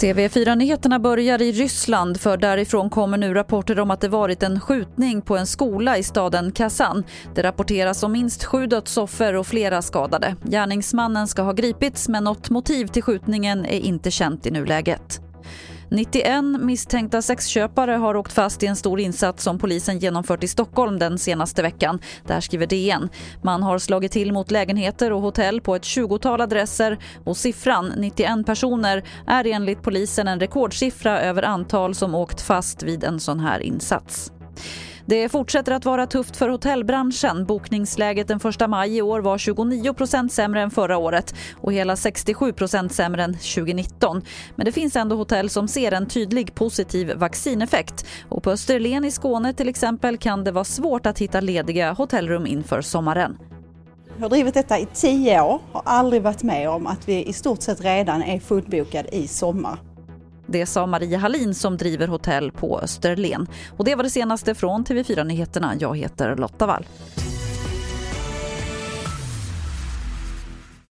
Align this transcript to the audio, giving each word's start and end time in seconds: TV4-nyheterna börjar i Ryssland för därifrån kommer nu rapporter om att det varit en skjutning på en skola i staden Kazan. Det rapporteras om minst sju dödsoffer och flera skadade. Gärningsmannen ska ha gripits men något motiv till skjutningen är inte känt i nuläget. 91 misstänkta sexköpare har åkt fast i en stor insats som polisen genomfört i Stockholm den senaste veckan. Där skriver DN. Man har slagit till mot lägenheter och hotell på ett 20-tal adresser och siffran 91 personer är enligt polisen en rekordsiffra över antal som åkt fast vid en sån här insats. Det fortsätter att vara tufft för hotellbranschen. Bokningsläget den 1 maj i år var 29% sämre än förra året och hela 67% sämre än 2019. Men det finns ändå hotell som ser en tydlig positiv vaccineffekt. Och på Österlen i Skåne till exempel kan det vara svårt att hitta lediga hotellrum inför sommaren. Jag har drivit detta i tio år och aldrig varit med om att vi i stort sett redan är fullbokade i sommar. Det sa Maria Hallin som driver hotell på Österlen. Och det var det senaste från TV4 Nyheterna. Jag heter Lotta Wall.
TV4-nyheterna 0.00 0.98
börjar 0.98 1.42
i 1.42 1.52
Ryssland 1.52 2.20
för 2.20 2.36
därifrån 2.36 2.90
kommer 2.90 3.18
nu 3.18 3.34
rapporter 3.34 3.80
om 3.80 3.90
att 3.90 4.00
det 4.00 4.08
varit 4.08 4.42
en 4.42 4.60
skjutning 4.60 5.22
på 5.22 5.36
en 5.36 5.46
skola 5.46 5.98
i 5.98 6.02
staden 6.02 6.52
Kazan. 6.52 7.04
Det 7.34 7.42
rapporteras 7.42 8.02
om 8.02 8.12
minst 8.12 8.44
sju 8.44 8.66
dödsoffer 8.66 9.34
och 9.34 9.46
flera 9.46 9.82
skadade. 9.82 10.36
Gärningsmannen 10.42 11.28
ska 11.28 11.42
ha 11.42 11.52
gripits 11.52 12.08
men 12.08 12.24
något 12.24 12.50
motiv 12.50 12.86
till 12.86 13.02
skjutningen 13.02 13.66
är 13.66 13.78
inte 13.78 14.10
känt 14.10 14.46
i 14.46 14.50
nuläget. 14.50 15.25
91 15.90 16.44
misstänkta 16.60 17.22
sexköpare 17.22 17.92
har 17.92 18.16
åkt 18.16 18.32
fast 18.32 18.62
i 18.62 18.66
en 18.66 18.76
stor 18.76 19.00
insats 19.00 19.44
som 19.44 19.58
polisen 19.58 19.98
genomfört 19.98 20.44
i 20.44 20.48
Stockholm 20.48 20.98
den 20.98 21.18
senaste 21.18 21.62
veckan. 21.62 21.98
Där 22.26 22.40
skriver 22.40 22.66
DN. 22.66 23.08
Man 23.42 23.62
har 23.62 23.78
slagit 23.78 24.12
till 24.12 24.32
mot 24.32 24.50
lägenheter 24.50 25.12
och 25.12 25.22
hotell 25.22 25.60
på 25.60 25.74
ett 25.74 25.82
20-tal 25.82 26.40
adresser 26.40 26.98
och 27.24 27.36
siffran 27.36 27.92
91 27.96 28.46
personer 28.46 29.04
är 29.26 29.46
enligt 29.46 29.82
polisen 29.82 30.28
en 30.28 30.40
rekordsiffra 30.40 31.20
över 31.20 31.42
antal 31.42 31.94
som 31.94 32.14
åkt 32.14 32.40
fast 32.40 32.82
vid 32.82 33.04
en 33.04 33.20
sån 33.20 33.40
här 33.40 33.60
insats. 33.60 34.32
Det 35.08 35.28
fortsätter 35.28 35.72
att 35.72 35.84
vara 35.84 36.06
tufft 36.06 36.36
för 36.36 36.48
hotellbranschen. 36.48 37.46
Bokningsläget 37.46 38.28
den 38.28 38.40
1 38.60 38.70
maj 38.70 38.96
i 38.96 39.02
år 39.02 39.20
var 39.20 39.38
29% 39.38 40.28
sämre 40.28 40.62
än 40.62 40.70
förra 40.70 40.98
året 40.98 41.34
och 41.60 41.72
hela 41.72 41.94
67% 41.94 42.88
sämre 42.88 43.24
än 43.24 43.34
2019. 43.34 44.22
Men 44.56 44.64
det 44.64 44.72
finns 44.72 44.96
ändå 44.96 45.16
hotell 45.16 45.50
som 45.50 45.68
ser 45.68 45.92
en 45.92 46.06
tydlig 46.06 46.54
positiv 46.54 47.12
vaccineffekt. 47.16 48.06
Och 48.28 48.42
på 48.42 48.50
Österlen 48.50 49.04
i 49.04 49.10
Skåne 49.10 49.52
till 49.52 49.68
exempel 49.68 50.18
kan 50.18 50.44
det 50.44 50.52
vara 50.52 50.64
svårt 50.64 51.06
att 51.06 51.18
hitta 51.18 51.40
lediga 51.40 51.92
hotellrum 51.92 52.46
inför 52.46 52.82
sommaren. 52.82 53.38
Jag 54.16 54.22
har 54.22 54.30
drivit 54.30 54.54
detta 54.54 54.78
i 54.78 54.86
tio 54.94 55.40
år 55.40 55.60
och 55.72 55.82
aldrig 55.84 56.22
varit 56.22 56.42
med 56.42 56.70
om 56.70 56.86
att 56.86 57.08
vi 57.08 57.24
i 57.24 57.32
stort 57.32 57.62
sett 57.62 57.80
redan 57.80 58.22
är 58.22 58.40
fullbokade 58.40 59.16
i 59.16 59.28
sommar. 59.28 59.78
Det 60.46 60.66
sa 60.66 60.86
Maria 60.86 61.18
Hallin 61.18 61.54
som 61.54 61.76
driver 61.76 62.08
hotell 62.08 62.52
på 62.52 62.80
Österlen. 62.80 63.46
Och 63.76 63.84
det 63.84 63.94
var 63.94 64.02
det 64.02 64.10
senaste 64.10 64.54
från 64.54 64.84
TV4 64.84 65.24
Nyheterna. 65.24 65.74
Jag 65.80 65.96
heter 65.96 66.36
Lotta 66.36 66.66
Wall. 66.66 66.86